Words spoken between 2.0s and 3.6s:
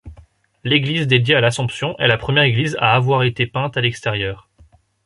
la première église à avoir été